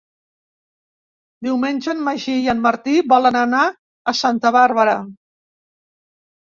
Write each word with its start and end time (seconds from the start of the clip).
Diumenge 1.49 1.93
en 1.93 2.01
Magí 2.09 2.39
i 2.47 2.51
en 2.55 2.65
Martí 2.65 2.97
volen 3.15 3.41
anar 3.45 3.63
a 4.15 4.19
Santa 4.25 4.55
Bàrbara. 4.59 4.99